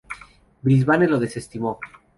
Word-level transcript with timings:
Brisbane 0.63 1.07
lo 1.07 1.19
desestimó. 1.19 1.77